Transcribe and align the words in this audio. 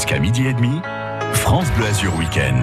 Jusqu'à 0.00 0.18
midi 0.18 0.46
et 0.46 0.54
demi, 0.54 0.80
France 1.34 1.70
Bleu 1.72 1.84
Azur 1.84 2.16
Week-end. 2.16 2.62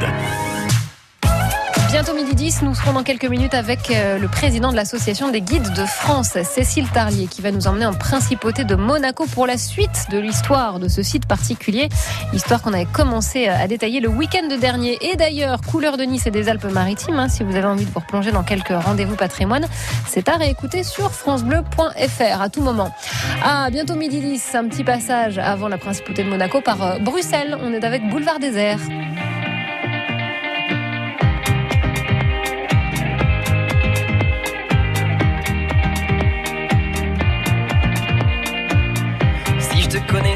Bientôt 1.89 2.13
midi 2.13 2.35
10, 2.35 2.63
nous 2.63 2.75
serons 2.75 2.91
dans 2.91 3.03
quelques 3.03 3.25
minutes 3.25 3.53
avec 3.53 3.89
euh, 3.91 4.19
le 4.19 4.27
président 4.27 4.71
de 4.71 4.75
l'association 4.75 5.29
des 5.29 5.39
guides 5.39 5.71
de 5.73 5.85
France, 5.85 6.37
Cécile 6.43 6.89
Tarlier, 6.89 7.27
qui 7.27 7.41
va 7.41 7.51
nous 7.51 7.65
emmener 7.65 7.85
en 7.85 7.93
principauté 7.93 8.65
de 8.65 8.75
Monaco 8.75 9.25
pour 9.25 9.47
la 9.47 9.57
suite 9.57 10.07
de 10.11 10.17
l'histoire 10.19 10.79
de 10.79 10.89
ce 10.89 11.01
site 11.01 11.25
particulier. 11.27 11.87
Histoire 12.33 12.61
qu'on 12.61 12.73
avait 12.73 12.85
commencé 12.85 13.47
à 13.47 13.65
détailler 13.67 14.01
le 14.01 14.09
week-end 14.09 14.47
dernier. 14.59 14.97
Et 15.01 15.15
d'ailleurs, 15.15 15.61
couleur 15.61 15.95
de 15.95 16.03
Nice 16.03 16.27
et 16.27 16.31
des 16.31 16.49
Alpes-Maritimes, 16.49 17.19
hein, 17.19 17.29
si 17.29 17.43
vous 17.43 17.55
avez 17.55 17.67
envie 17.67 17.85
de 17.85 17.91
vous 17.91 17.99
replonger 17.99 18.33
dans 18.33 18.43
quelques 18.43 18.67
rendez-vous 18.67 19.15
patrimoine, 19.15 19.65
c'est 20.07 20.27
à 20.27 20.35
réécouter 20.35 20.83
sur 20.83 21.13
FranceBleu.fr 21.13 22.41
à 22.41 22.49
tout 22.49 22.61
moment. 22.61 22.93
Ah, 23.43 23.69
bientôt 23.71 23.95
midi 23.95 24.19
10, 24.19 24.55
un 24.55 24.67
petit 24.67 24.83
passage 24.83 25.37
avant 25.37 25.69
la 25.69 25.77
principauté 25.77 26.25
de 26.25 26.29
Monaco 26.29 26.59
par 26.59 26.83
euh, 26.83 26.99
Bruxelles. 26.99 27.57
On 27.61 27.71
est 27.71 27.85
avec 27.85 28.07
Boulevard 28.09 28.39
Désert. 28.39 28.79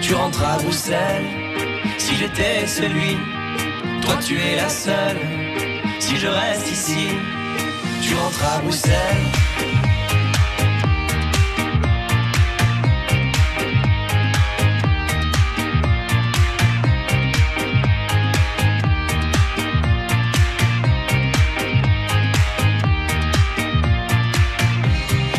tu 0.00 0.14
rentres 0.14 0.42
à 0.44 0.56
Bruxelles. 0.58 1.26
Si 1.98 2.14
j'étais 2.16 2.66
celui, 2.66 3.16
toi 4.02 4.14
tu 4.24 4.38
es 4.38 4.56
la 4.56 4.68
seule. 4.68 5.18
Si 5.98 6.16
je 6.16 6.26
reste 6.26 6.70
ici, 6.70 7.08
tu 8.02 8.14
rentres 8.14 8.44
à 8.44 8.58
Bruxelles. 8.60 8.94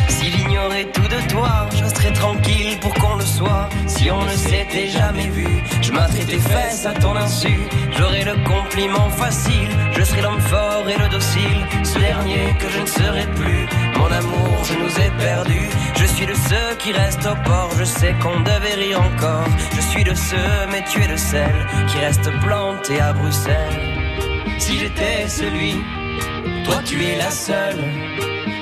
S'il 0.08 0.40
ignorait 0.40 0.86
tout 0.92 1.02
de 1.02 1.28
toi, 1.28 1.68
je 1.74 1.84
serais 1.94 2.12
tranquille 2.12 2.78
pour 2.80 2.94
qu'on 2.94 3.16
le 3.16 3.24
soit. 3.24 3.68
Si 4.02 4.10
on 4.10 4.20
ne 4.20 4.30
s'était 4.30 4.88
jamais 4.88 5.28
vu, 5.28 5.46
je 5.80 5.92
m'attraite 5.92 6.26
tes 6.26 6.40
fesses 6.40 6.86
à 6.86 6.92
ton 6.92 7.14
insu. 7.14 7.56
J'aurais 7.96 8.24
le 8.24 8.34
compliment 8.42 9.08
facile, 9.10 9.68
je 9.96 10.02
serai 10.02 10.22
l'homme 10.22 10.40
fort 10.40 10.88
et 10.88 10.98
le 10.98 11.08
docile. 11.08 11.60
Ce 11.84 12.00
dernier 12.00 12.52
que 12.58 12.68
je 12.68 12.80
ne 12.80 12.86
serai 12.86 13.26
plus. 13.36 13.68
Mon 13.96 14.10
amour, 14.10 14.64
je 14.64 14.74
nous 14.74 14.92
ai 14.98 15.08
perdus. 15.24 15.70
Je 15.94 16.06
suis 16.06 16.26
de 16.26 16.34
ceux 16.34 16.74
qui 16.80 16.90
restent 16.90 17.26
au 17.26 17.36
port, 17.48 17.70
je 17.78 17.84
sais 17.84 18.12
qu'on 18.20 18.40
devait 18.40 18.74
rire 18.74 19.00
encore. 19.00 19.46
Je 19.76 19.80
suis 19.80 20.02
de 20.02 20.14
ceux, 20.14 20.66
mais 20.72 20.82
tu 20.90 21.00
es 21.00 21.06
de 21.06 21.16
celle 21.16 21.66
qui 21.86 21.98
reste 21.98 22.28
planté 22.40 23.00
à 23.00 23.12
Bruxelles. 23.12 24.18
Si 24.58 24.80
j'étais 24.80 25.28
celui, 25.28 25.76
toi 26.64 26.80
tu 26.84 27.04
es 27.04 27.18
la 27.18 27.30
seule. 27.30 27.84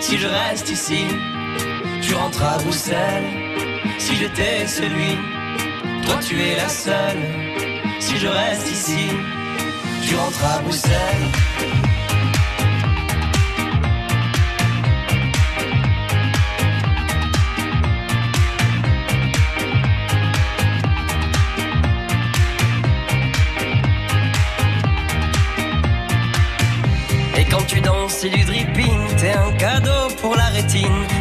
Si 0.01 0.19
je 0.19 0.27
reste 0.27 0.71
ici, 0.71 1.07
tu 2.03 2.15
rentres 2.15 2.45
à 2.45 2.59
Bruxelles. 2.59 3.40
Si 3.99 4.17
j'étais 4.17 4.67
celui, 4.67 5.17
toi 6.05 6.17
tu 6.27 6.41
es 6.41 6.57
la 6.57 6.69
seule. 6.69 7.23
Si 8.01 8.17
je 8.19 8.27
reste 8.27 8.71
ici, 8.71 9.09
tu 10.03 10.15
rentres 10.17 10.45
à 10.45 10.59
Bruxelles. 10.61 10.95
Et 27.39 27.45
quand 27.45 27.67
tu 27.67 27.81
danses, 27.81 28.15
c'est 28.21 28.29
du 28.29 28.45
dripping, 28.45 29.17
t'es 29.17 29.33
un 29.33 29.53
cadeau 29.53 30.09
pour 30.21 30.35
la 30.35 30.47
rétine. 30.47 31.20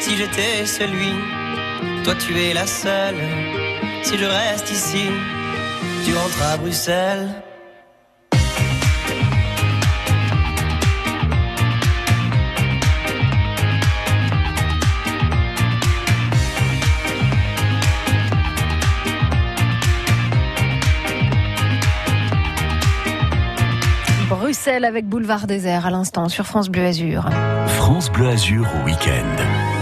Si 0.00 0.16
j'étais 0.16 0.64
celui, 0.64 1.12
toi 2.04 2.14
tu 2.14 2.38
es 2.38 2.54
la 2.54 2.66
seule. 2.66 3.16
Si 4.02 4.16
je 4.16 4.24
reste 4.24 4.70
ici, 4.70 5.06
tu 6.04 6.14
rentres 6.14 6.42
à 6.42 6.56
Bruxelles. 6.56 7.28
Bruxelles 24.28 24.84
avec 24.84 25.06
Boulevard 25.06 25.46
Désert 25.46 25.84
à 25.86 25.90
l'instant 25.90 26.28
sur 26.28 26.46
France 26.46 26.70
Bleu 26.70 26.86
Azur. 26.86 27.28
France 27.66 28.10
Bleu 28.10 28.28
Azur 28.28 28.66
au 28.80 28.86
week-end. 28.86 29.77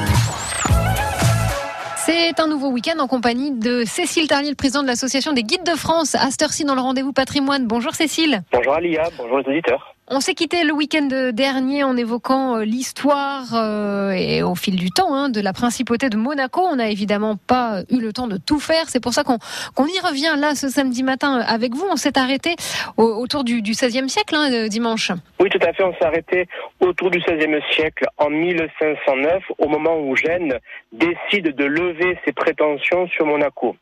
Un 2.38 2.48
nouveau 2.48 2.68
week-end 2.68 2.98
en 2.98 3.06
compagnie 3.06 3.50
de 3.50 3.84
Cécile 3.86 4.28
Tarlier, 4.28 4.50
le 4.50 4.56
président 4.56 4.82
de 4.82 4.86
l'association 4.86 5.32
des 5.32 5.42
guides 5.42 5.64
de 5.64 5.74
France, 5.74 6.14
à 6.14 6.28
dans 6.66 6.74
le 6.74 6.80
rendez-vous 6.82 7.12
patrimoine. 7.12 7.66
Bonjour 7.66 7.94
Cécile. 7.94 8.42
Bonjour 8.52 8.74
Alia, 8.74 9.08
bonjour 9.16 9.38
les 9.38 9.48
auditeurs. 9.48 9.95
On 10.08 10.20
s'est 10.20 10.34
quitté 10.34 10.62
le 10.62 10.72
week-end 10.72 11.08
dernier 11.32 11.82
en 11.82 11.96
évoquant 11.96 12.58
euh, 12.58 12.64
l'histoire 12.64 13.42
euh, 13.54 14.12
et 14.12 14.40
au 14.40 14.54
fil 14.54 14.76
du 14.76 14.90
temps 14.90 15.12
hein, 15.12 15.30
de 15.30 15.40
la 15.40 15.52
principauté 15.52 16.08
de 16.08 16.16
Monaco. 16.16 16.60
On 16.60 16.76
n'a 16.76 16.90
évidemment 16.90 17.34
pas 17.48 17.80
eu 17.90 17.98
le 17.98 18.12
temps 18.12 18.28
de 18.28 18.36
tout 18.36 18.60
faire. 18.60 18.88
C'est 18.88 19.02
pour 19.02 19.12
ça 19.12 19.24
qu'on 19.24 19.34
y 19.86 19.98
revient 20.06 20.38
là 20.38 20.54
ce 20.54 20.68
samedi 20.68 21.02
matin 21.02 21.40
avec 21.40 21.74
vous. 21.74 21.86
On 21.90 21.96
s'est 21.96 22.18
arrêté 22.18 22.54
autour 22.96 23.42
du, 23.42 23.60
16e 23.62 24.06
siècle, 24.06 24.36
hein, 24.36 24.68
dimanche. 24.68 25.10
Oui, 25.40 25.50
tout 25.50 25.58
à 25.60 25.72
fait. 25.72 25.82
On 25.82 25.92
s'est 25.94 26.04
arrêté 26.04 26.46
autour 26.78 27.10
du 27.10 27.18
16e 27.18 27.60
siècle, 27.72 28.06
en 28.18 28.30
1509, 28.30 29.42
au 29.58 29.66
moment 29.66 29.98
où 29.98 30.14
Gênes 30.14 30.56
décide 30.92 31.56
de 31.56 31.64
lever 31.64 32.16
ses 32.24 32.32
prétentions 32.32 33.08
sur 33.08 33.26
Monaco. 33.26 33.74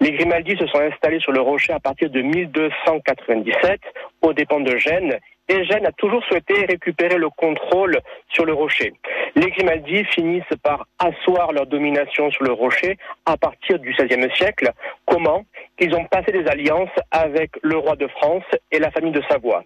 Les 0.00 0.12
Grimaldi 0.12 0.56
se 0.56 0.68
sont 0.68 0.78
installés 0.78 1.18
sur 1.18 1.32
le 1.32 1.40
rocher 1.40 1.72
à 1.72 1.80
partir 1.80 2.10
de 2.10 2.20
1297, 2.22 3.80
aux 4.22 4.32
dépens 4.32 4.60
de 4.60 4.76
Gênes, 4.76 5.18
et 5.48 5.64
Gênes 5.64 5.86
a 5.86 5.92
toujours 5.92 6.24
souhaité 6.24 6.64
récupérer 6.66 7.16
le 7.16 7.28
contrôle 7.30 8.00
sur 8.28 8.44
le 8.44 8.52
rocher. 8.52 8.92
Les 9.36 9.50
Grimaldi 9.50 10.04
finissent 10.04 10.42
par 10.62 10.86
asseoir 10.98 11.52
leur 11.52 11.66
domination 11.66 12.30
sur 12.30 12.44
le 12.44 12.52
rocher 12.52 12.96
à 13.26 13.36
partir 13.36 13.78
du 13.78 13.92
XVIe 13.92 14.34
siècle. 14.36 14.70
Comment? 15.06 15.44
Ils 15.78 15.94
ont 15.94 16.04
passé 16.04 16.32
des 16.32 16.46
alliances 16.46 16.96
avec 17.10 17.50
le 17.62 17.76
roi 17.76 17.96
de 17.96 18.06
France 18.06 18.44
et 18.70 18.78
la 18.78 18.90
famille 18.90 19.12
de 19.12 19.22
Savoie. 19.28 19.64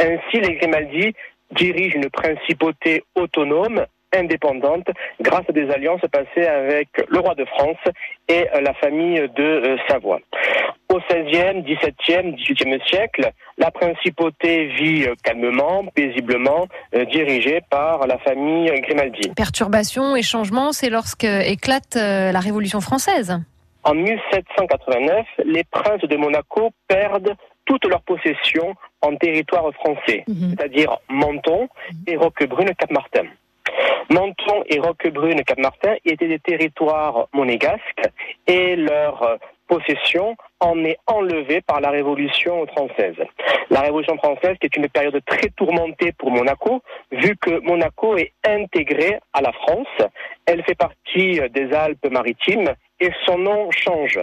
Ainsi, 0.00 0.40
les 0.40 0.56
Grimaldi 0.56 1.14
dirigent 1.52 1.96
une 1.96 2.10
principauté 2.10 3.04
autonome 3.14 3.86
indépendante 4.16 4.86
grâce 5.20 5.44
à 5.48 5.52
des 5.52 5.68
alliances 5.70 6.00
passées 6.12 6.46
avec 6.46 6.88
le 7.08 7.18
roi 7.20 7.34
de 7.34 7.44
France 7.44 7.76
et 8.28 8.46
la 8.60 8.74
famille 8.74 9.20
de 9.36 9.76
Savoie. 9.88 10.20
Au 10.92 10.98
XVIe, 10.98 11.62
XVIIe, 11.62 12.34
XVIIIe 12.36 12.80
siècle, 12.86 13.30
la 13.58 13.70
principauté 13.70 14.66
vit 14.66 15.06
calmement, 15.22 15.84
paisiblement, 15.94 16.66
dirigée 17.10 17.60
par 17.70 18.06
la 18.06 18.18
famille 18.18 18.70
Grimaldi. 18.82 19.30
Perturbations 19.34 20.14
et 20.14 20.22
changements, 20.22 20.72
c'est 20.72 20.90
lorsque 20.90 21.24
éclate 21.24 21.96
la 21.96 22.38
Révolution 22.40 22.80
française. 22.80 23.40
En 23.82 23.94
1789, 23.94 25.26
les 25.44 25.64
princes 25.64 26.02
de 26.02 26.16
Monaco 26.16 26.70
perdent 26.88 27.34
toutes 27.66 27.86
leurs 27.86 28.02
possessions 28.02 28.74
en 29.02 29.16
territoire 29.16 29.70
français, 29.74 30.24
Mhm. 30.28 30.50
c'est-à-dire 30.56 30.96
Menton 31.08 31.68
et 32.06 32.16
Roquebrune-Cap-Martin. 32.16 33.24
Menton 34.10 34.62
et 34.66 34.78
Roquebrune-Cap-Martin 34.78 35.94
étaient 36.04 36.28
des 36.28 36.38
territoires 36.38 37.28
monégasques 37.32 38.08
et 38.46 38.76
leur 38.76 39.38
possession 39.66 40.36
en 40.60 40.84
est 40.84 40.98
enlevée 41.06 41.60
par 41.60 41.80
la 41.80 41.90
Révolution 41.90 42.66
française. 42.68 43.16
La 43.70 43.80
Révolution 43.80 44.16
française 44.18 44.56
qui 44.60 44.66
est 44.66 44.76
une 44.76 44.88
période 44.88 45.20
très 45.26 45.48
tourmentée 45.56 46.12
pour 46.12 46.30
Monaco, 46.30 46.82
vu 47.12 47.36
que 47.36 47.60
Monaco 47.60 48.16
est 48.16 48.32
intégré 48.46 49.18
à 49.32 49.40
la 49.40 49.52
France. 49.52 50.08
Elle 50.46 50.62
fait 50.64 50.74
partie 50.74 51.40
des 51.50 51.72
Alpes-Maritimes 51.72 52.74
et 53.00 53.10
son 53.24 53.38
nom 53.38 53.70
change. 53.70 54.20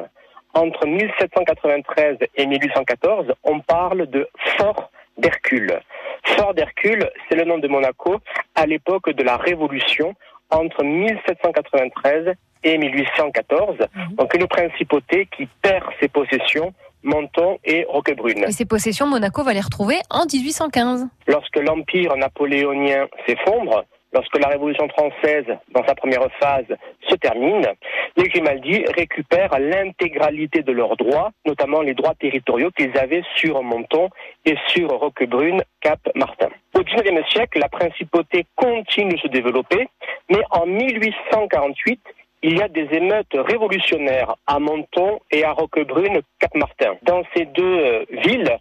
Entre 0.53 0.85
1793 0.85 2.17
et 2.35 2.45
1814, 2.45 3.33
on 3.43 3.59
parle 3.61 4.05
de 4.07 4.27
Fort 4.57 4.91
d'Hercule. 5.17 5.79
Fort 6.23 6.53
d'Hercule, 6.53 7.09
c'est 7.27 7.35
le 7.35 7.45
nom 7.45 7.57
de 7.57 7.67
Monaco 7.67 8.17
à 8.55 8.65
l'époque 8.65 9.09
de 9.09 9.23
la 9.23 9.37
Révolution 9.37 10.13
entre 10.49 10.83
1793 10.83 12.33
et 12.63 12.77
1814. 12.77 13.77
Donc 14.11 14.33
une 14.33 14.47
principauté 14.47 15.27
qui 15.35 15.47
perd 15.61 15.85
ses 15.99 16.07
possessions, 16.07 16.73
Menton 17.03 17.57
et 17.65 17.85
Roquebrune. 17.89 18.45
Et 18.47 18.51
ces 18.51 18.65
possessions, 18.65 19.07
Monaco 19.07 19.43
va 19.43 19.53
les 19.53 19.61
retrouver 19.61 19.97
en 20.09 20.25
1815. 20.31 21.07
Lorsque 21.27 21.57
l'empire 21.57 22.15
napoléonien 22.15 23.07
s'effondre, 23.25 23.85
lorsque 24.13 24.37
la 24.37 24.49
Révolution 24.49 24.87
française, 24.89 25.45
dans 25.73 25.85
sa 25.87 25.95
première 25.95 26.27
phase, 26.39 26.65
se 27.09 27.15
termine, 27.15 27.65
les 28.17 28.27
Grimaldi 28.27 28.83
récupèrent 28.95 29.57
l'intégralité 29.59 30.63
de 30.63 30.71
leurs 30.71 30.97
droits, 30.97 31.31
notamment 31.45 31.81
les 31.81 31.93
droits 31.93 32.15
territoriaux 32.15 32.71
qu'ils 32.71 32.97
avaient 32.97 33.23
sur 33.35 33.61
Menton 33.63 34.09
et 34.45 34.55
sur 34.67 34.89
Roquebrune, 34.89 35.63
Cap-Martin. 35.81 36.49
Au 36.73 36.83
XIXe 36.83 37.27
siècle, 37.29 37.59
la 37.59 37.69
principauté 37.69 38.45
continue 38.55 39.13
de 39.13 39.19
se 39.19 39.27
développer, 39.27 39.87
mais 40.29 40.41
en 40.51 40.65
1848, 40.65 41.99
il 42.43 42.57
y 42.57 42.61
a 42.61 42.67
des 42.67 42.87
émeutes 42.91 43.33
révolutionnaires 43.33 44.35
à 44.47 44.59
Menton 44.59 45.19
et 45.31 45.43
à 45.43 45.51
Roquebrune, 45.51 46.21
Cap-Martin. 46.39 46.95
Dans 47.03 47.23
ces 47.35 47.45
deux 47.45 47.63
euh, 47.63 48.05
villes, 48.25 48.57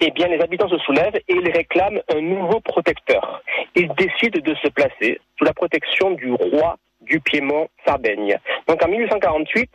eh 0.00 0.10
bien, 0.10 0.28
les 0.28 0.40
habitants 0.40 0.68
se 0.68 0.78
soulèvent 0.78 1.16
et 1.16 1.34
ils 1.34 1.50
réclament 1.50 2.00
un 2.14 2.20
nouveau 2.20 2.60
protecteur. 2.60 3.42
Ils 3.74 3.92
décident 3.94 4.40
de 4.40 4.54
se 4.56 4.68
placer 4.68 5.20
sous 5.36 5.44
la 5.44 5.52
protection 5.52 6.12
du 6.12 6.32
roi 6.32 6.76
du 7.04 7.20
Piémont 7.20 7.68
Sardaigne. 7.86 8.38
Donc 8.66 8.82
en 8.84 8.88
1848, 8.88 9.70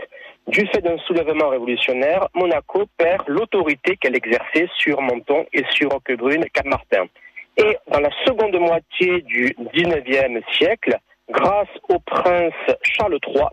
du 0.48 0.66
fait 0.68 0.82
d'un 0.82 0.98
soulèvement 1.00 1.50
révolutionnaire, 1.50 2.28
Monaco 2.34 2.86
perd 2.98 3.28
l'autorité 3.28 3.98
qu'elle 3.98 4.16
exerçait 4.16 4.68
sur 4.78 5.02
Menton 5.02 5.46
et 5.54 5.64
sur 5.72 5.92
Roquebrune, 5.92 6.46
Cap-Martin. 6.54 7.06
Et 7.58 7.78
dans 7.92 8.00
la 8.00 8.10
seconde 8.26 8.58
moitié 8.60 9.22
du 9.22 9.56
19e 9.74 10.42
siècle, 10.56 10.98
grâce 11.30 11.70
au 11.90 12.00
prince 12.00 12.54
Charles 12.82 13.20
III, 13.28 13.46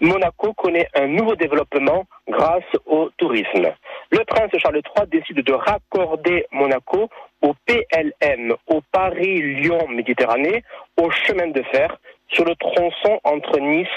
Monaco 0.00 0.52
connaît 0.54 0.88
un 0.94 1.06
nouveau 1.06 1.36
développement 1.36 2.06
grâce 2.28 2.64
au 2.86 3.10
tourisme. 3.16 3.68
Le 4.10 4.24
prince 4.24 4.50
Charles 4.58 4.80
III 4.96 5.06
décide 5.06 5.44
de 5.44 5.52
raccorder 5.52 6.46
Monaco 6.52 7.08
au 7.42 7.54
PLM, 7.66 8.54
au 8.66 8.80
Paris-Lyon-Méditerranée, 8.92 10.64
au 11.00 11.10
chemin 11.10 11.48
de 11.48 11.62
fer, 11.62 11.98
sur 12.32 12.44
le 12.44 12.54
tronçon 12.56 13.20
entre 13.24 13.58
Nice 13.58 13.88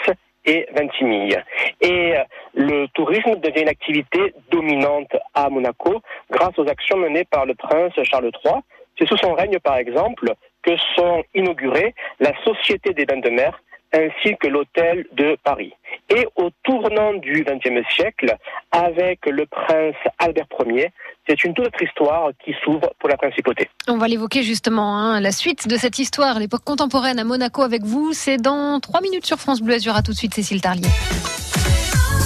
et 0.46 0.68
Vintimille. 0.76 1.42
Et 1.82 2.18
euh, 2.18 2.24
le 2.54 2.88
tourisme 2.88 3.36
devient 3.36 3.62
une 3.62 3.70
activité 3.70 4.34
dominante 4.52 5.16
à 5.34 5.50
Monaco 5.50 6.02
grâce 6.30 6.58
aux 6.58 6.68
actions 6.68 6.98
menées 6.98 7.26
par 7.26 7.46
le 7.46 7.56
prince 7.56 7.94
Charles 8.04 8.32
III. 8.44 8.56
C'est 8.98 9.08
sous 9.08 9.18
son 9.18 9.34
règne, 9.34 9.60
par 9.60 9.78
exemple, 9.78 10.34
que 10.62 10.76
sont 10.96 11.24
inaugurées 11.34 11.94
la 12.20 12.32
Société 12.44 12.94
des 12.94 13.06
bains 13.06 13.20
de 13.20 13.30
mer 13.30 13.62
ainsi 13.94 14.36
que 14.40 14.48
l'hôtel 14.48 15.06
de 15.14 15.38
Paris. 15.44 15.74
Et 16.10 16.28
au 16.36 16.50
tournant 16.64 17.14
du 17.14 17.46
XXe 17.46 17.88
siècle, 17.96 18.36
avec 18.72 19.26
le 19.26 19.46
prince 19.46 19.96
Albert 20.20 20.48
Ier, 20.66 20.92
c'est 21.28 21.44
une 21.44 21.54
toute 21.54 21.68
autre 21.68 21.82
histoire 21.82 22.32
qui 22.44 22.54
s'ouvre 22.64 22.92
pour 23.00 23.10
la 23.10 23.18
principauté. 23.18 23.70
On 23.88 23.98
va 23.98 24.08
l'évoquer 24.08 24.44
justement, 24.44 24.98
hein, 24.98 25.20
la 25.22 25.32
suite 25.32 25.68
de 25.68 25.78
cette 25.78 26.00
histoire, 26.00 26.40
l'époque 26.40 26.64
contemporaine 26.66 27.20
à 27.20 27.24
Monaco 27.24 27.62
avec 27.62 27.84
vous. 27.84 28.14
C'est 28.14 28.38
dans 28.38 28.80
3 28.80 29.02
minutes 29.02 29.26
sur 29.26 29.38
France 29.38 29.62
Bleu 29.62 29.76
Azur. 29.76 29.96
À 29.96 30.02
tout 30.02 30.12
de 30.12 30.18
suite, 30.18 30.34
Cécile 30.34 30.62
Tarlier. 30.62 30.90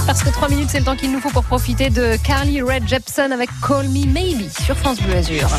Parce 0.07 0.23
que 0.23 0.29
3 0.31 0.49
minutes, 0.49 0.69
c'est 0.69 0.79
le 0.79 0.85
temps 0.85 0.95
qu'il 0.95 1.11
nous 1.11 1.19
faut 1.19 1.31
pour 1.31 1.43
profiter 1.43 1.89
de 1.89 2.15
Carly 2.25 2.61
Red 2.61 2.87
Jepson 2.87 3.29
avec 3.31 3.49
Call 3.65 3.87
Me 3.89 4.05
Maybe 4.11 4.49
sur 4.49 4.75
France 4.77 5.01
Bleu 5.01 5.15
Azur. 5.15 5.49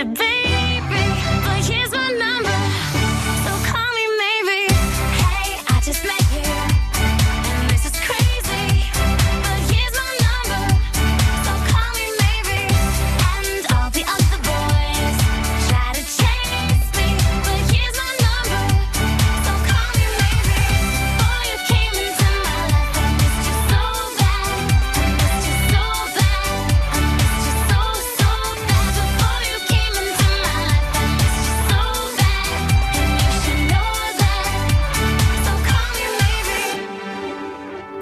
you, 0.00 0.06
baby. 0.06 0.49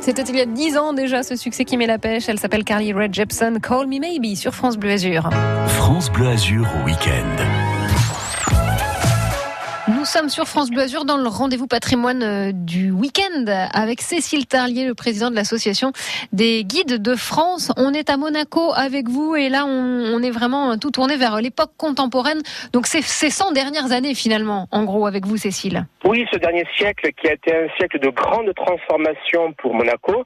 C'était 0.09 0.23
il 0.23 0.37
y 0.37 0.41
a 0.41 0.47
10 0.47 0.79
ans 0.79 0.95
déjà 0.95 1.23
ce 1.23 1.37
succès 1.37 1.67
qui 1.67 1.77
met 1.77 1.87
la 1.87 1.99
pêche. 1.99 2.31
Elle 2.31 2.38
s'appelle 2.38 2.65
Carly 2.65 2.95
Red 2.95 3.12
Jepson. 3.12 3.59
Call 3.62 3.88
Me 3.88 4.00
Maybe 4.00 4.38
sur 4.38 4.55
France 4.55 4.79
Bleu 4.79 4.93
Azur. 4.93 5.29
France 5.67 6.11
Bleu 6.11 6.29
Azur 6.29 6.67
au 6.81 6.87
week-end. 6.87 7.68
Nous 10.09 10.21
sommes 10.21 10.31
sur 10.31 10.47
France 10.47 10.71
Bleu 10.71 10.81
Azur 10.81 11.05
dans 11.05 11.19
le 11.19 11.29
rendez-vous 11.29 11.67
patrimoine 11.67 12.23
euh, 12.23 12.50
du 12.55 12.91
week-end 12.91 13.45
avec 13.75 14.00
Cécile 14.00 14.47
Tarlier, 14.47 14.87
le 14.87 14.95
président 14.95 15.29
de 15.29 15.35
l'association 15.35 15.93
des 16.33 16.65
guides 16.65 17.03
de 17.03 17.15
France. 17.15 17.71
On 17.77 17.93
est 17.93 18.09
à 18.09 18.17
Monaco 18.17 18.73
avec 18.75 19.07
vous 19.07 19.37
et 19.37 19.50
là 19.50 19.67
on, 19.67 20.23
est 20.23 20.31
vraiment 20.31 20.79
tout 20.79 20.91
tourné 20.91 21.19
vers 21.19 21.43
l'époque 21.43 21.73
contemporaine. 21.77 22.41
Donc 22.73 22.87
c'est 22.87 23.03
ces 23.03 23.29
100 23.29 23.53
dernières 23.53 23.93
années 23.93 24.15
finalement, 24.15 24.67
en 24.73 24.85
gros, 24.85 25.07
avec 25.07 25.27
vous 25.27 25.37
Cécile. 25.37 25.85
Oui, 26.07 26.25
ce 26.33 26.38
dernier 26.38 26.65
siècle 26.75 27.11
qui 27.21 27.29
a 27.29 27.35
été 27.35 27.55
un 27.55 27.69
siècle 27.77 27.99
de 27.99 28.09
grande 28.09 28.50
transformation 28.55 29.53
pour 29.59 29.75
Monaco. 29.75 30.25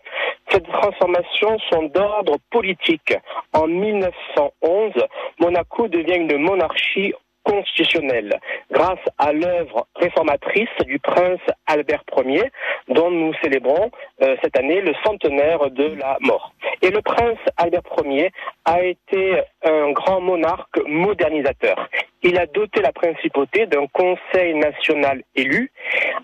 Cette 0.52 0.68
transformation 0.70 1.58
sont 1.72 1.90
d'ordre 1.92 2.36
politique. 2.52 3.14
En 3.52 3.66
1911, 3.66 4.92
Monaco 5.40 5.88
devient 5.88 6.18
une 6.18 6.38
monarchie 6.38 7.14
constitutionnelle 7.44 8.38
grâce 8.70 9.00
à 9.18 9.32
l'œuvre 9.32 9.86
réformatrice 9.96 10.68
du 10.86 10.98
prince 10.98 11.40
Albert 11.66 12.04
Ier 12.24 12.50
dont 12.88 13.10
nous 13.10 13.32
célébrons 13.42 13.90
euh, 14.22 14.36
cette 14.42 14.58
année 14.58 14.80
le 14.80 14.94
centenaire 15.04 15.70
de 15.70 15.94
la 15.98 16.18
mort. 16.20 16.52
Et 16.82 16.90
le 16.90 17.00
prince 17.02 17.38
Albert 17.56 17.82
Ier 18.04 18.30
a 18.64 18.82
été 18.82 19.42
un 19.64 19.92
grand 19.92 20.20
monarque 20.20 20.80
modernisateur. 20.86 21.88
Il 22.24 22.38
a 22.38 22.46
doté 22.46 22.80
la 22.80 22.92
principauté 22.92 23.66
d'un 23.66 23.86
conseil 23.88 24.54
national 24.54 25.22
élu, 25.34 25.72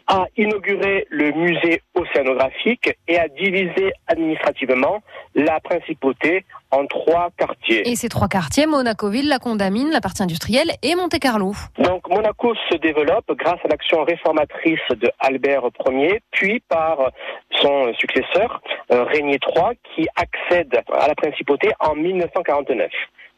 a 0.07 0.27
inauguré 0.37 1.07
le 1.11 1.33
musée 1.33 1.83
océanographique 1.95 2.91
et 3.09 3.19
a 3.19 3.29
divisé 3.29 3.93
administrativement 4.07 5.03
la 5.35 5.59
principauté 5.61 6.45
en 6.71 6.87
trois 6.87 7.31
quartiers. 7.37 7.89
Et 7.89 7.97
ces 7.97 8.09
trois 8.09 8.29
quartiers, 8.29 8.67
Monaco-Ville, 8.67 9.29
la 9.29 9.39
Condamine, 9.39 9.91
la 9.91 10.01
partie 10.01 10.23
industrielle 10.23 10.71
et 10.83 10.95
Monte-Carlo. 10.95 11.53
Donc 11.79 12.09
Monaco 12.09 12.55
se 12.71 12.77
développe 12.77 13.33
grâce 13.37 13.59
à 13.65 13.69
l'action 13.69 14.05
réformatrice 14.05 14.79
de 14.91 15.11
Albert 15.19 15.63
Ier, 15.89 16.23
puis 16.31 16.61
par 16.69 17.11
son 17.61 17.93
successeur, 17.95 18.63
euh, 18.93 19.05
Régnier 19.05 19.39
III, 19.55 19.77
qui 19.95 20.07
accède 20.17 20.81
à 20.93 21.09
la 21.09 21.15
principauté 21.15 21.71
en 21.81 21.95
1949. 21.95 22.91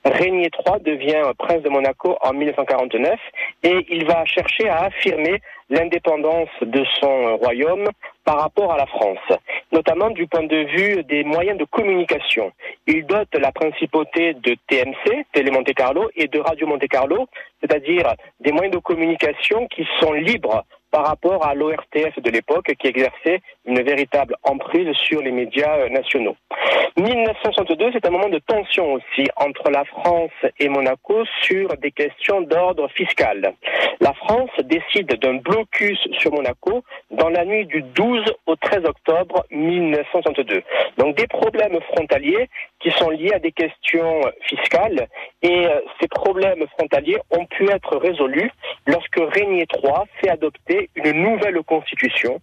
Régnier 0.05 0.51
III 0.67 0.81
devient 0.81 1.23
prince 1.39 1.63
de 1.63 1.69
Monaco 1.69 2.17
en 2.23 2.33
1949 2.33 3.19
et 3.65 3.87
il 3.91 4.07
va 4.07 4.25
chercher 4.25 4.69
à 4.69 4.85
affirmer 4.85 5.41
l'indépendance 5.69 6.49
de 6.63 6.85
son 7.01 7.37
royaume 7.37 7.89
par 8.25 8.41
rapport 8.41 8.73
à 8.73 8.79
la 8.79 8.87
France, 8.87 9.19
notamment 9.73 10.11
du 10.11 10.27
point 10.27 10.45
de 10.45 10.57
vue 10.77 11.03
des 11.05 11.23
moyens 11.25 11.59
de 11.59 11.65
communication. 11.65 12.53
Il 12.87 13.07
dote 13.07 13.35
la 13.35 13.53
principauté 13.53 14.35
de 14.35 14.57
TMC, 14.69 15.27
Télé 15.33 15.51
Monte 15.51 15.73
Carlo, 15.75 16.11
et 16.17 16.29
de 16.29 16.41
Radio 16.41 16.67
Monte 16.67 16.89
Carlo, 16.89 17.29
c'est-à-dire 17.61 18.15
des 18.41 18.53
moyens 18.53 18.75
de 18.75 18.81
communication 18.81 19.67
qui 19.69 19.87
sont 20.01 20.13
libres 20.13 20.65
par 20.91 21.07
rapport 21.07 21.47
à 21.47 21.55
l'ORTF 21.55 22.19
de 22.21 22.31
l'époque 22.31 22.73
qui 22.79 22.87
exerçait 22.87 23.41
une 23.65 23.83
véritable 23.83 24.37
emprise 24.43 24.93
sur 24.97 25.21
les 25.21 25.31
médias 25.31 25.79
euh, 25.79 25.89
nationaux. 25.89 26.37
1962, 26.97 27.91
c'est 27.93 28.07
un 28.07 28.11
moment 28.11 28.29
de 28.29 28.41
tension 28.41 28.95
aussi 28.95 29.29
entre 29.37 29.71
la 29.71 29.85
France 29.85 30.33
et 30.59 30.69
Monaco 30.69 31.25
sur 31.43 31.69
des 31.77 31.93
questions 31.93 32.41
d'ordre 32.43 32.89
fiscal. 32.89 33.55
La 34.01 34.13
France 34.15 34.51
décide 34.65 35.15
d'un 35.21 35.35
blocus 35.35 35.99
sur 36.19 36.33
Monaco 36.33 36.83
dans 37.11 37.29
la 37.29 37.45
nuit 37.45 37.67
du 37.67 37.83
12 37.83 38.25
au 38.47 38.57
13 38.57 38.85
octobre 38.85 39.45
1962. 39.51 40.63
Donc 40.99 41.17
des 41.17 41.27
problèmes 41.27 41.79
frontaliers 41.93 42.49
qui 42.81 42.91
sont 42.93 43.11
liés 43.11 43.33
à 43.35 43.39
des 43.39 43.53
questions 43.53 44.21
fiscales 44.43 45.09
et 45.43 45.67
euh, 45.67 45.81
ces 46.01 46.09
problèmes 46.09 46.67
frontaliers 46.79 47.19
ont 47.31 47.47
pu 47.47 47.71
être 47.71 47.97
résolus 47.97 48.51
lorsque 48.87 49.19
Régnier 49.19 49.67
III 49.75 49.93
fait 50.21 50.31
adopter 50.31 50.91
une 50.97 51.13
nouvelle 51.13 51.63
constitution 51.63 52.41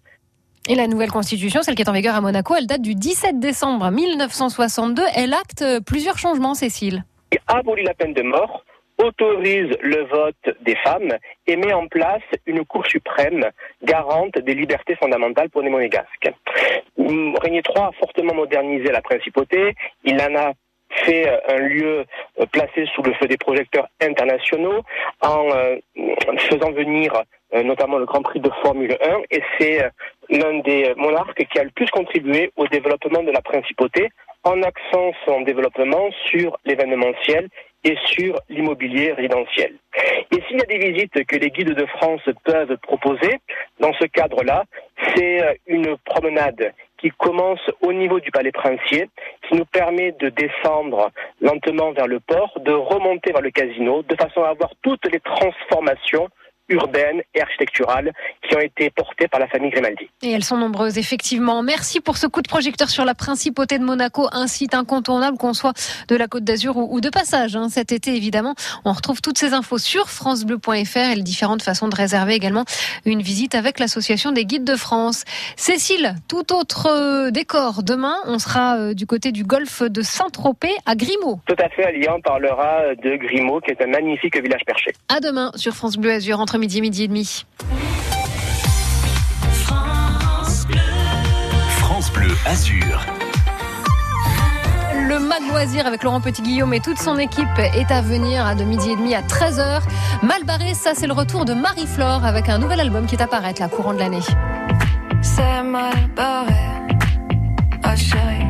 et 0.70 0.76
la 0.76 0.88
nouvelle 0.88 1.12
constitution, 1.12 1.62
celle 1.62 1.76
qui 1.76 1.82
est 1.82 1.90
en 1.90 1.94
vigueur 1.94 2.16
à 2.16 2.20
Monaco, 2.20 2.54
elle 2.54 2.68
date 2.68 2.82
du 2.82 2.94
17 2.94 3.40
décembre 3.40 3.90
1962. 3.90 5.02
Elle 5.16 5.34
acte 5.34 5.64
plusieurs 5.86 6.18
changements, 6.18 6.56
Cécile. 6.56 7.06
Il 7.32 7.40
abolit 7.48 7.84
la 7.84 7.94
peine 7.94 8.14
de 8.14 8.22
mort, 8.22 8.66
autorise 8.98 9.76
le 9.82 10.04
vote 10.06 10.58
des 10.62 10.76
femmes 10.78 11.18
et 11.46 11.56
met 11.56 11.74
en 11.74 11.88
place 11.88 12.24
une 12.46 12.66
Cour 12.66 12.86
suprême 12.88 13.46
garante 13.84 14.38
des 14.40 14.54
libertés 14.54 14.96
fondamentales 14.96 15.50
pour 15.50 15.62
les 15.62 15.70
monégasques. 15.70 16.32
Régnier 16.98 17.62
III 17.68 17.84
a 17.84 17.92
fortement 18.00 18.34
modernisé 18.34 18.92
la 18.92 19.02
principauté. 19.02 19.76
Il 20.04 20.22
en 20.22 20.36
a 20.36 20.54
fait 20.90 21.30
un 21.50 21.60
lieu 21.60 22.06
placé 22.52 22.86
sous 22.96 23.04
le 23.04 23.14
feu 23.14 23.28
des 23.28 23.38
projecteurs 23.38 23.88
internationaux 24.02 24.82
en 25.22 25.50
euh, 25.52 25.76
faisant 26.50 26.72
venir 26.72 27.24
euh, 27.54 27.64
notamment 27.64 27.98
le 27.98 28.06
Grand 28.06 28.22
Prix 28.22 28.40
de 28.40 28.50
Formule 28.62 28.98
1, 29.02 29.22
et 29.32 29.42
c'est 29.58 29.84
euh, 29.84 29.90
l'un 30.30 30.60
des 30.60 30.94
monarques 30.98 31.46
qui 31.46 31.60
a 31.60 31.64
le 31.64 31.70
plus 31.70 31.90
contribué 31.90 32.52
au 32.58 32.68
développement 32.68 33.24
de 33.24 33.32
la 33.32 33.42
principauté 33.42 34.10
en 34.44 34.62
accent 34.64 35.14
son 35.26 35.42
développement 35.42 36.10
sur 36.30 36.58
l'événementiel 36.66 37.48
et 37.84 37.96
sur 38.06 38.40
l'immobilier 38.50 39.14
résidentiel. 39.14 39.76
Et 40.32 40.42
s'il 40.48 40.58
y 40.58 40.62
a 40.62 40.66
des 40.66 40.80
visites 40.80 41.26
que 41.26 41.36
les 41.38 41.50
guides 41.50 41.74
de 41.74 41.86
France 41.86 42.22
peuvent 42.44 42.78
proposer, 42.78 43.40
dans 43.80 43.94
ce 43.94 44.06
cadre-là, 44.06 44.64
c'est 45.16 45.44
euh, 45.44 45.54
une 45.68 45.98
promenade 46.06 46.74
qui 46.98 47.12
commence 47.12 47.60
au 47.82 47.94
niveau 47.94 48.20
du 48.20 48.32
palais 48.32 48.52
princier, 48.52 49.10
qui 49.48 49.56
nous 49.56 49.66
permet 49.66 50.14
de 50.14 50.30
descendre 50.30 51.12
lentement 51.42 51.92
vers 51.92 52.08
le 52.08 52.20
port, 52.20 52.60
de 52.60 52.72
remonter 52.72 53.32
vers 53.32 53.42
le 53.42 53.52
casino, 53.52 54.02
de 54.02 54.16
façon 54.16 54.44
à 54.44 54.50
avoir 54.50 54.72
toutes 54.82 55.06
les 55.12 55.20
transformations 55.20 56.28
urbaines 56.70 57.22
et 57.34 57.42
architecturales 57.42 58.12
qui 58.48 58.56
ont 58.56 58.60
été 58.60 58.90
portées 58.90 59.28
par 59.28 59.40
la 59.40 59.48
famille 59.48 59.72
Grimaldi. 59.72 60.10
Et 60.22 60.32
elles 60.32 60.44
sont 60.44 60.58
nombreuses, 60.58 60.98
effectivement. 60.98 61.64
Merci 61.64 62.02
pour 62.02 62.18
ce 62.18 62.28
coup 62.28 62.42
de 62.42 62.48
projecteur 62.48 62.90
sur 62.90 63.06
la 63.06 63.16
principauté 63.16 63.80
de 63.80 63.84
Monaco, 63.84 64.28
un 64.32 64.48
site 64.48 64.74
incontournable 64.74 65.38
qu'on 65.38 65.54
soit 65.54 65.74
de 66.08 66.16
la 66.16 66.28
Côte 66.28 66.44
d'Azur 66.44 66.78
ou 66.78 67.02
de 67.02 67.10
passage 67.10 67.56
hein, 67.56 67.70
cet 67.70 67.92
été, 67.92 68.16
évidemment. 68.16 68.56
On 68.86 68.92
retrouve 68.92 69.22
toutes 69.22 69.38
ces 69.38 69.54
infos 69.54 69.78
sur 69.78 70.10
francebleu.fr 70.10 70.98
et 70.98 71.16
les 71.16 71.24
différentes 71.24 71.62
façons 71.62 71.88
de 71.88 71.96
réserver 71.96 72.34
également 72.34 72.66
une 73.06 73.22
visite 73.22 73.56
avec 73.56 73.80
l'association 73.80 74.32
des 74.32 74.46
guides 74.46 74.66
de 74.66 74.76
France. 74.76 75.24
Cécile, 75.56 76.16
tout 76.28 76.54
autre 76.54 76.88
euh, 76.88 77.32
décor. 77.32 77.84
Demain, 77.84 78.16
on 78.26 78.40
sera 78.40 78.78
euh, 78.78 78.94
du 78.94 79.06
côté 79.06 79.32
du 79.32 79.44
golfe 79.44 79.84
de 79.84 80.02
Saint-Tropez 80.02 80.76
à 80.86 80.96
Grimaud. 80.96 81.40
Tout 81.48 81.56
à 81.60 81.70
fait, 81.70 81.92
Lyon 81.94 82.20
parlera 82.24 82.96
de 82.96 83.16
Grimaud, 83.16 83.62
qui 83.62 83.72
est 83.72 83.82
un 83.82 83.88
magnifique 83.88 84.38
village 84.42 84.62
perché. 84.66 84.92
À 85.10 85.20
demain 85.20 85.52
sur 85.56 85.74
France 85.74 85.98
Bleu 85.98 86.12
Azur 86.12 86.40
entre 86.40 86.57
midi, 86.58 86.82
midi 86.82 87.04
et 87.04 87.08
demi. 87.08 87.46
France 91.80 92.12
Bleu 92.12 92.36
Azur. 92.46 93.06
Le 95.08 95.20
Mag 95.20 95.42
Loisir 95.50 95.86
avec 95.88 96.04
Laurent 96.04 96.22
Petit-Guillaume 96.22 96.74
et 96.74 96.80
toute 96.80 97.00
son 97.00 97.18
équipe 97.18 97.48
est 97.58 97.92
à 97.92 98.02
venir 98.02 98.56
de 98.56 98.64
midi 98.64 98.92
et 98.92 98.96
demi 98.96 99.16
à 99.16 99.22
13h. 99.22 99.82
Mal 100.24 100.44
barré, 100.46 100.74
ça 100.74 100.92
c'est 100.96 101.08
le 101.08 101.14
retour 101.14 101.46
de 101.46 101.54
Marie-Flore 101.54 102.26
avec 102.26 102.50
un 102.50 102.58
nouvel 102.58 102.80
album 102.80 103.06
qui 103.06 103.16
est 103.16 103.22
à 103.22 103.28
paraître 103.28 103.62
là, 103.62 103.68
courant 103.68 103.94
de 103.94 104.00
l'année. 104.00 104.22
C'est 105.22 105.64
mal 105.64 106.08
barré, 106.16 106.54
oh 107.86 107.96
chérie, 107.96 108.48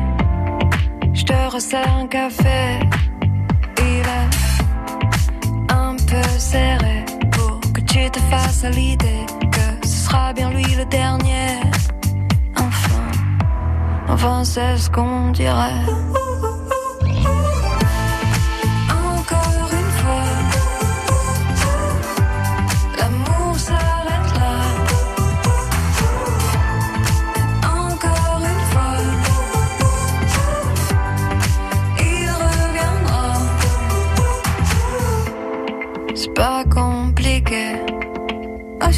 je 1.14 1.24
te 1.24 1.50
resserre 1.50 1.94
un 1.94 2.06
café, 2.06 2.80
il 3.78 4.00
est 4.00 5.72
un 5.72 5.96
peu 5.96 6.28
serré 6.38 7.04
te 8.06 8.20
fasses 8.30 8.64
à 8.64 8.70
l'idée 8.70 9.26
que 9.50 9.86
ce 9.86 10.06
sera 10.06 10.32
bien 10.32 10.50
lui 10.50 10.64
le 10.76 10.84
dernier. 10.84 11.60
Enfin, 12.56 13.02
enfin 14.08 14.44
c'est 14.44 14.76
ce 14.78 14.88
qu'on 14.88 15.30
dirait. 15.30 15.82
Encore 18.90 19.68
une 19.80 19.92
fois, 20.00 20.26
l'amour 22.98 23.58
s'arrête 23.58 24.32
là. 24.38 24.54
Encore 27.66 28.40
une 28.52 28.64
fois, 28.72 28.94
il 31.98 32.30
reviendra. 32.42 33.26
C'est 36.14 36.34
pas 36.34 36.64
compliqué, 36.64 37.77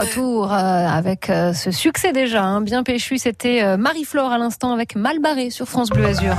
retour 0.00 0.52
euh, 0.52 0.56
avec 0.56 1.30
euh, 1.30 1.52
ce 1.52 1.70
succès 1.70 2.12
déjà, 2.12 2.42
hein, 2.42 2.60
bien 2.60 2.82
péchu. 2.82 3.18
C'était 3.18 3.62
euh, 3.62 3.76
Marie-Flore 3.76 4.32
à 4.32 4.38
l'instant 4.38 4.72
avec 4.72 4.96
Malbarré 4.96 5.50
sur 5.50 5.66
France 5.66 5.90
Bleu 5.90 6.06
Azur. 6.06 6.34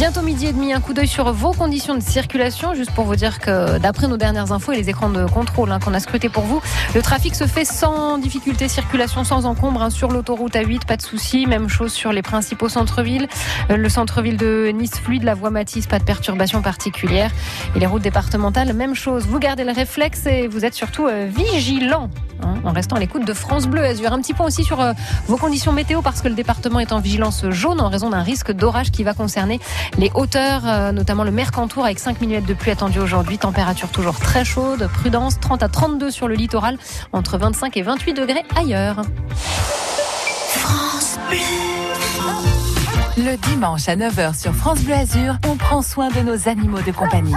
Bientôt 0.00 0.22
midi 0.22 0.46
et 0.46 0.54
demi, 0.54 0.72
un 0.72 0.80
coup 0.80 0.94
d'œil 0.94 1.06
sur 1.06 1.30
vos 1.30 1.52
conditions 1.52 1.94
de 1.94 2.00
circulation, 2.00 2.72
juste 2.72 2.90
pour 2.92 3.04
vous 3.04 3.16
dire 3.16 3.38
que 3.38 3.76
d'après 3.76 4.08
nos 4.08 4.16
dernières 4.16 4.50
infos 4.50 4.72
et 4.72 4.76
les 4.78 4.88
écrans 4.88 5.10
de 5.10 5.26
contrôle 5.26 5.70
hein, 5.70 5.78
qu'on 5.78 5.92
a 5.92 6.00
scrutés 6.00 6.30
pour 6.30 6.44
vous, 6.44 6.62
le 6.94 7.02
trafic 7.02 7.34
se 7.34 7.46
fait 7.46 7.66
sans 7.66 8.16
difficulté, 8.16 8.66
circulation 8.66 9.24
sans 9.24 9.44
encombre 9.44 9.82
hein, 9.82 9.90
sur 9.90 10.10
l'autoroute 10.10 10.54
A8, 10.54 10.86
pas 10.86 10.96
de 10.96 11.02
souci. 11.02 11.44
Même 11.46 11.68
chose 11.68 11.92
sur 11.92 12.14
les 12.14 12.22
principaux 12.22 12.70
centres-villes. 12.70 13.28
Euh, 13.70 13.76
Le 13.76 13.88
centre-ville 13.90 14.38
de 14.38 14.70
Nice 14.74 14.98
fluide, 14.98 15.22
la 15.22 15.34
voie 15.34 15.50
Matisse, 15.50 15.86
pas 15.86 15.98
de 15.98 16.04
perturbations 16.04 16.62
particulières. 16.62 17.30
Et 17.76 17.78
les 17.78 17.86
routes 17.86 18.00
départementales, 18.00 18.72
même 18.72 18.94
chose. 18.94 19.26
Vous 19.26 19.38
gardez 19.38 19.64
le 19.64 19.72
réflexe 19.72 20.24
et 20.24 20.48
vous 20.48 20.64
êtes 20.64 20.74
surtout 20.74 21.08
euh, 21.08 21.28
vigilant 21.28 22.08
hein, 22.42 22.54
en 22.64 22.72
restant 22.72 22.96
à 22.96 23.00
l'écoute 23.00 23.26
de 23.26 23.34
France 23.34 23.66
Bleu 23.66 23.84
Azur. 23.84 24.14
Un 24.14 24.22
petit 24.22 24.32
point 24.32 24.46
aussi 24.46 24.64
sur 24.64 24.80
euh, 24.80 24.94
vos 25.26 25.36
conditions 25.36 25.72
météo 25.72 26.00
parce 26.00 26.22
que 26.22 26.28
le 26.28 26.34
département 26.34 26.80
est 26.80 26.92
en 26.92 27.00
vigilance 27.00 27.44
jaune 27.50 27.82
en 27.82 27.90
raison 27.90 28.08
d'un 28.08 28.22
risque 28.22 28.50
d'orage 28.50 28.90
qui 28.90 29.04
va 29.04 29.12
concerner 29.12 29.60
les 29.98 30.10
hauteurs, 30.14 30.62
euh, 30.66 30.92
notamment 30.92 31.24
le 31.24 31.30
Mercantour 31.30 31.84
avec 31.84 31.98
5 31.98 32.20
mm 32.20 32.42
de 32.42 32.54
pluie 32.54 32.70
attendue 32.70 33.00
aujourd'hui. 33.00 33.38
Température 33.38 33.88
toujours 33.88 34.18
très 34.18 34.44
chaude, 34.44 34.88
prudence 34.92 35.40
30 35.40 35.62
à 35.62 35.68
32 35.68 36.10
sur 36.10 36.28
le 36.28 36.34
littoral, 36.34 36.78
entre 37.12 37.38
25 37.38 37.76
et 37.76 37.82
28 37.82 38.14
degrés 38.14 38.44
ailleurs. 38.56 39.02
Le 43.16 43.36
dimanche 43.36 43.88
à 43.88 43.96
9h 43.96 44.40
sur 44.40 44.54
France 44.54 44.80
Bleu 44.82 44.94
Azur, 44.94 45.36
on 45.46 45.56
prend 45.56 45.82
soin 45.82 46.08
de 46.10 46.20
nos 46.20 46.48
animaux 46.48 46.80
de 46.80 46.92
compagnie. 46.92 47.34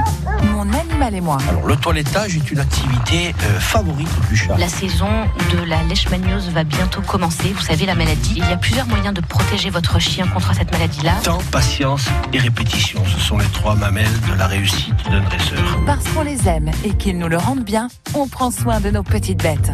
Mon 0.52 0.72
animal 0.72 1.16
et 1.16 1.22
moi. 1.22 1.38
Alors, 1.50 1.66
le 1.66 1.76
toilettage 1.76 2.38
est 2.38 2.52
une 2.52 2.60
activité 2.60 3.34
euh, 3.44 3.60
favorite 3.60 4.08
du 4.30 4.38
chat. 4.38 4.56
La 4.58 4.68
saison 4.68 5.10
de 5.52 5.64
la 5.66 5.82
leishmaniose 5.84 6.50
va 6.50 6.64
bientôt 6.64 7.02
commencer. 7.02 7.50
Vous 7.54 7.62
savez, 7.62 7.86
la 7.86 7.96
maladie. 7.96 8.36
Il 8.38 8.48
y 8.48 8.54
a 8.54 8.58
plusieurs 8.58 8.88
moyens 8.88 9.14
de 9.14 9.22
protéger 9.22 9.72
votre 9.72 10.00
chien 10.00 10.28
contre 10.28 10.54
cette 10.54 10.72
maladie-là. 10.72 11.14
Temps, 11.24 11.42
patience 11.52 12.06
et 12.34 12.40
répétition, 12.40 13.04
ce 13.06 13.20
sont 13.20 13.38
les 13.38 13.48
trois 13.48 13.76
mamelles 13.76 14.20
de 14.30 14.38
la 14.38 14.48
réussite 14.48 14.94
d'un 15.10 15.22
dresseur. 15.22 15.80
Parce 15.86 16.08
qu'on 16.10 16.22
les 16.22 16.48
aime 16.48 16.70
et 16.86 16.94
qu'ils 16.94 17.18
nous 17.18 17.28
le 17.28 17.38
rendent 17.38 17.64
bien, 17.64 17.88
on 18.14 18.28
prend 18.28 18.52
soin 18.52 18.80
de 18.80 18.92
nos 18.92 19.04
petites 19.04 19.42
bêtes. 19.42 19.72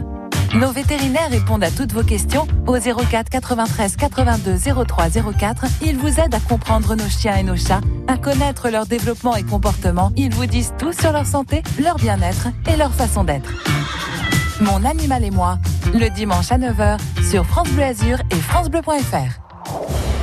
Nos 0.55 0.71
vétérinaires 0.71 1.29
répondent 1.29 1.63
à 1.63 1.69
toutes 1.69 1.93
vos 1.93 2.03
questions 2.03 2.47
au 2.65 2.73
04 2.79 3.29
93 3.29 3.95
82 3.97 4.57
03 4.85 5.09
04. 5.37 5.65
Ils 5.83 5.97
vous 5.97 6.19
aident 6.19 6.33
à 6.33 6.39
comprendre 6.39 6.95
nos 6.95 7.07
chiens 7.07 7.35
et 7.35 7.43
nos 7.43 7.55
chats, 7.55 7.81
à 8.07 8.17
connaître 8.17 8.69
leur 8.69 8.87
développement 8.87 9.35
et 9.35 9.43
comportement. 9.43 10.11
Ils 10.15 10.33
vous 10.33 10.47
disent 10.47 10.73
tout 10.79 10.91
sur 10.91 11.11
leur 11.11 11.27
santé, 11.27 11.61
leur 11.81 11.97
bien-être 11.97 12.47
et 12.71 12.77
leur 12.77 12.93
façon 12.93 13.23
d'être. 13.23 13.51
Mon 14.61 14.83
animal 14.85 15.23
et 15.23 15.31
moi, 15.31 15.59
le 15.93 16.09
dimanche 16.09 16.51
à 16.51 16.57
9h 16.57 16.97
sur 17.29 17.45
France 17.45 17.69
Bleu 17.69 17.83
Azur 17.83 18.17
et 18.31 18.35
francebleu.fr. 18.35 19.48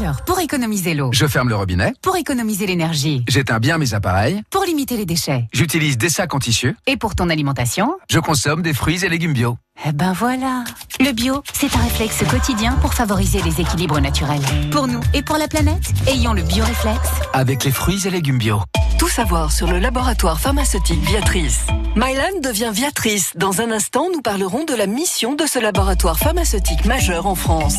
Alors, 0.00 0.22
pour 0.22 0.38
économiser 0.38 0.94
l'eau, 0.94 1.10
Je 1.12 1.26
ferme 1.26 1.48
le 1.48 1.56
robinet, 1.56 1.92
pour 2.02 2.16
économiser 2.16 2.66
l'énergie, 2.66 3.24
j'éteins 3.26 3.58
bien 3.58 3.78
mes 3.78 3.94
appareils, 3.94 4.42
pour 4.48 4.64
limiter 4.64 4.96
les 4.96 5.06
déchets 5.06 5.46
j'utilise 5.52 5.98
des 5.98 6.08
sacs 6.08 6.32
en 6.34 6.38
tissu, 6.38 6.76
et 6.86 6.96
pour 6.96 7.16
ton 7.16 7.28
alimentation, 7.28 7.96
je 8.08 8.20
consomme 8.20 8.62
des 8.62 8.74
fruits 8.74 9.04
et 9.04 9.08
légumes 9.08 9.32
bio. 9.32 9.56
eh 9.84 9.90
ben 9.90 10.12
voilà. 10.12 10.62
Le 11.00 11.10
bio, 11.10 11.42
c'est 11.52 11.74
un 11.74 11.80
réflexe 11.80 12.22
quotidien 12.30 12.74
pour 12.74 12.94
favoriser 12.94 13.42
les 13.42 13.60
équilibres 13.60 14.00
naturels. 14.00 14.42
Pour 14.70 14.86
nous 14.86 15.00
et 15.14 15.22
pour 15.22 15.36
la 15.36 15.48
planète, 15.48 15.92
ayons 16.06 16.32
le 16.32 16.42
bio-réflexe. 16.42 17.10
Avec 17.32 17.64
les 17.64 17.72
fruits 17.72 18.06
et 18.06 18.10
légumes 18.10 18.38
bio. 18.38 18.60
Tout 19.00 19.08
savoir 19.08 19.50
sur 19.50 19.66
le 19.66 19.80
laboratoire 19.80 20.38
pharmaceutique 20.38 21.02
Viatrice. 21.02 21.66
Mylan 21.96 22.40
devient 22.40 22.70
Viatrice. 22.72 23.32
Dans 23.36 23.60
un 23.62 23.72
instant, 23.72 24.06
nous 24.14 24.22
parlerons 24.22 24.64
de 24.64 24.74
la 24.74 24.86
mission 24.86 25.34
de 25.34 25.46
ce 25.46 25.58
laboratoire 25.58 26.18
pharmaceutique 26.18 26.84
majeur 26.84 27.26
en 27.26 27.34
France. 27.34 27.76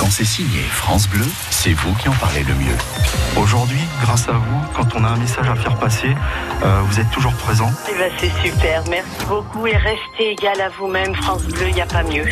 Quand 0.00 0.08
c'est 0.08 0.24
signé 0.24 0.62
France 0.62 1.06
Bleu, 1.10 1.26
c'est 1.50 1.74
vous 1.74 1.94
qui 1.96 2.08
en 2.08 2.14
parlez 2.14 2.42
le 2.42 2.54
mieux. 2.54 2.76
Aujourd'hui, 3.36 3.80
grâce 4.00 4.30
à 4.30 4.32
vous, 4.32 4.60
quand 4.74 4.96
on 4.96 5.04
a 5.04 5.08
un 5.08 5.18
message 5.18 5.46
à 5.46 5.54
faire 5.54 5.76
passer, 5.76 6.16
euh, 6.64 6.80
vous 6.86 7.00
êtes 7.00 7.10
toujours 7.10 7.34
présent. 7.34 7.70
Eh 7.86 7.98
ben, 7.98 8.10
c'est 8.16 8.32
super, 8.42 8.82
merci 8.88 9.26
beaucoup 9.28 9.66
et 9.66 9.76
restez 9.76 10.30
égal 10.30 10.58
à 10.58 10.70
vous-même, 10.70 11.14
France 11.16 11.44
Bleu, 11.44 11.68
il 11.68 11.74
n'y 11.74 11.82
a 11.82 11.86
pas 11.86 12.02
mieux. 12.02 12.24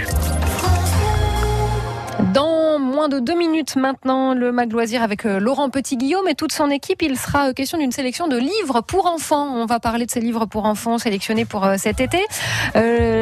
Moins 2.98 3.08
de 3.08 3.20
deux 3.20 3.38
minutes 3.38 3.76
maintenant, 3.76 4.34
le 4.34 4.50
Mag 4.50 4.72
Loisir 4.72 5.04
avec 5.04 5.24
euh, 5.24 5.38
Laurent 5.38 5.70
Petit-Guillaume 5.70 6.26
et 6.26 6.34
toute 6.34 6.50
son 6.50 6.68
équipe, 6.68 7.00
il 7.00 7.16
sera 7.16 7.50
euh, 7.50 7.52
question 7.52 7.78
d'une 7.78 7.92
sélection 7.92 8.26
de 8.26 8.36
livres 8.36 8.80
pour 8.80 9.06
enfants. 9.06 9.54
On 9.54 9.66
va 9.66 9.78
parler 9.78 10.04
de 10.04 10.10
ces 10.10 10.18
livres 10.18 10.46
pour 10.46 10.64
enfants 10.64 10.98
sélectionnés 10.98 11.44
pour 11.44 11.64
euh, 11.64 11.76
cet 11.78 12.00
été. 12.00 12.18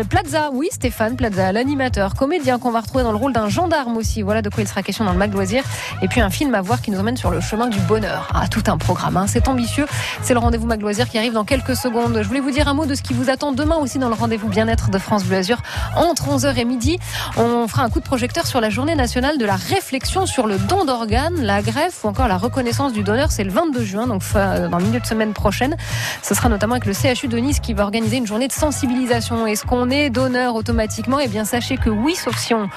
Plaza, 0.08 0.48
oui, 0.50 0.68
Stéphane 0.70 1.14
Plaza, 1.14 1.52
l'animateur, 1.52 2.14
comédien 2.14 2.58
qu'on 2.58 2.70
va 2.70 2.80
retrouver 2.80 3.04
dans 3.04 3.10
le 3.10 3.18
rôle 3.18 3.34
d'un 3.34 3.50
gendarme 3.50 3.98
aussi. 3.98 4.22
Voilà 4.22 4.40
de 4.40 4.48
quoi 4.48 4.62
il 4.62 4.66
sera 4.66 4.82
question 4.82 5.04
dans 5.04 5.12
le 5.12 5.18
Mag 5.18 5.30
Loisir. 5.34 5.62
Et 6.00 6.08
puis 6.08 6.22
un 6.22 6.30
film 6.30 6.54
à 6.54 6.62
voir 6.62 6.80
qui 6.80 6.90
nous 6.90 6.98
emmène 6.98 7.18
sur 7.18 7.30
le 7.30 7.42
chemin 7.42 7.66
du 7.66 7.78
bonheur. 7.80 8.30
Ah, 8.34 8.48
tout 8.48 8.62
un 8.68 8.78
programme, 8.78 9.18
hein. 9.18 9.26
c'est 9.26 9.46
ambitieux. 9.46 9.84
C'est 10.22 10.32
le 10.32 10.40
rendez-vous 10.40 10.66
Mag 10.66 10.80
Loisir 10.80 11.06
qui 11.06 11.18
arrive 11.18 11.34
dans 11.34 11.44
quelques 11.44 11.76
secondes. 11.76 12.18
Je 12.22 12.26
voulais 12.26 12.40
vous 12.40 12.50
dire 12.50 12.66
un 12.66 12.74
mot 12.74 12.86
de 12.86 12.94
ce 12.94 13.02
qui 13.02 13.12
vous 13.12 13.28
attend 13.28 13.52
demain 13.52 13.76
aussi 13.76 13.98
dans 13.98 14.08
le 14.08 14.14
rendez-vous 14.14 14.48
bien-être 14.48 14.88
de 14.88 14.96
France 14.96 15.24
Bleu 15.24 15.36
Azur 15.36 15.58
entre 15.96 16.30
11h 16.30 16.56
et 16.56 16.64
midi. 16.64 16.98
On 17.36 17.68
fera 17.68 17.82
un 17.82 17.90
coup 17.90 18.00
de 18.00 18.06
projecteur 18.06 18.46
sur 18.46 18.62
la 18.62 18.70
journée 18.70 18.94
nationale 18.94 19.36
de 19.36 19.44
la 19.44 19.56
réflexion 19.66 20.26
sur 20.26 20.46
le 20.46 20.58
don 20.58 20.84
d'organes, 20.84 21.40
la 21.42 21.60
greffe 21.62 22.04
ou 22.04 22.08
encore 22.08 22.28
la 22.28 22.36
reconnaissance 22.36 22.92
du 22.92 23.02
donneur. 23.02 23.32
C'est 23.32 23.44
le 23.44 23.50
22 23.50 23.84
juin, 23.84 24.06
donc 24.06 24.22
euh, 24.34 24.68
dans 24.68 24.78
le 24.78 24.84
milieu 24.84 25.00
de 25.00 25.06
semaine 25.06 25.32
prochaine. 25.32 25.76
Ce 26.22 26.34
sera 26.34 26.48
notamment 26.48 26.74
avec 26.74 26.86
le 26.86 26.92
CHU 26.92 27.28
de 27.28 27.38
Nice 27.38 27.60
qui 27.60 27.74
va 27.74 27.82
organiser 27.82 28.16
une 28.16 28.26
journée 28.26 28.48
de 28.48 28.52
sensibilisation. 28.52 29.46
Est-ce 29.46 29.64
qu'on 29.64 29.90
est 29.90 30.10
donneur 30.10 30.54
automatiquement? 30.54 31.18
Eh 31.20 31.28
bien, 31.28 31.44
sachez 31.44 31.76
que 31.76 31.90
oui, 31.90 32.14
sauf 32.14 32.36
si 32.36 32.54
on, 32.54 32.68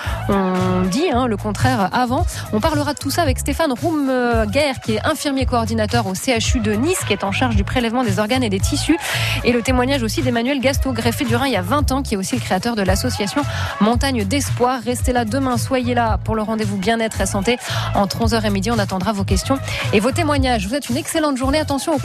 dit 0.90 1.10
hein, 1.12 1.28
le 1.28 1.38
contraire 1.38 1.90
avant. 1.94 2.26
On 2.54 2.60
parlera 2.60 2.94
de 2.94 3.00
tout 3.00 3.12
ça 3.12 3.22
avec 3.22 3.40
Stéphane 3.40 3.72
Roumguer, 3.72 4.74
qui 4.84 4.96
est 4.96 5.06
infirmier 5.06 5.46
coordinateur 5.46 6.08
au 6.08 6.14
CHU 6.14 6.60
de 6.60 6.74
Nice, 6.74 7.04
qui 7.06 7.14
est 7.14 7.24
en 7.24 7.32
charge 7.32 7.56
du 7.56 7.64
prélèvement 7.64 8.04
des 8.04 8.20
organes 8.20 8.44
et 8.44 8.50
des 8.50 8.60
tissus. 8.60 8.98
Et 9.44 9.52
le 9.52 9.62
témoignage 9.62 10.02
aussi 10.02 10.22
d'Emmanuel 10.22 10.60
Gasto, 10.60 10.92
greffé 10.92 11.26
du 11.26 11.36
Rhin 11.36 11.48
il 11.48 11.54
y 11.54 11.58
a 11.58 11.62
20 11.62 11.92
ans, 11.92 12.02
qui 12.02 12.16
est 12.16 12.18
aussi 12.18 12.36
le 12.36 12.42
créateur 12.42 12.76
de 12.76 12.82
l'association 12.82 13.42
Montagne 13.80 14.24
d'Espoir. 14.24 14.80
Restez 14.84 15.14
là 15.14 15.26
demain, 15.26 15.58
soyez 15.58 15.94
là 15.94 16.18
pour 16.24 16.36
le 16.36 16.42
rendez-vous 16.42 16.79
bien-être 16.80 17.22
et 17.22 17.26
santé. 17.26 17.58
Entre 17.96 18.20
11h 18.20 18.46
et 18.46 18.50
midi, 18.50 18.72
on 18.72 18.80
attendra 18.80 19.12
vos 19.12 19.24
questions 19.24 19.58
et 19.94 20.00
vos 20.00 20.12
témoignages. 20.12 20.64
Vous 20.64 20.70
souhaite 20.70 20.90
une 20.90 20.98
excellente 20.98 21.38
journée. 21.38 21.60
Attention 21.60 21.94
aux 21.94 21.98